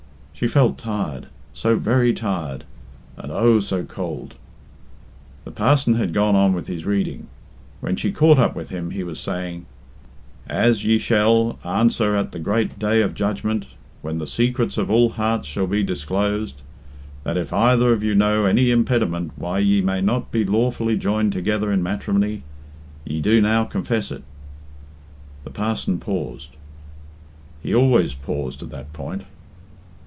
[0.33, 2.63] She felt tired, so very tired,
[3.15, 3.59] and oh!
[3.59, 4.37] so cold.
[5.45, 7.27] The parson had gone on with his reading.
[7.79, 9.67] When she caught up with him he was saying"
[10.47, 13.67] as ye shall, answer at the great day of judgment,
[14.01, 16.63] when the secrets of all hearts shall be disclosed,
[17.23, 21.33] that if either of you know any impediment why ye may not be lawfully joined
[21.33, 22.41] together in matrimony,
[23.05, 24.23] ye do now confess it."
[25.43, 26.55] The parson paused.
[27.61, 29.23] He had always paused at that point.